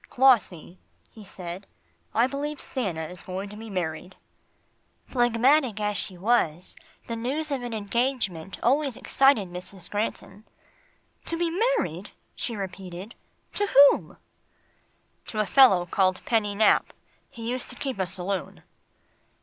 [0.09, 0.79] "Clossie,"
[1.11, 1.67] he said,
[2.11, 4.15] "I believe Stanna is going to be married."
[5.05, 9.91] Phlegmatic as she was, the news of an engagement always excited Mrs.
[9.91, 10.43] Granton.
[11.25, 13.13] "To be married," she repeated,
[13.53, 14.17] "to whom?"
[15.27, 16.93] "To a fellow called Penny Nap
[17.29, 18.63] he used to keep a saloon."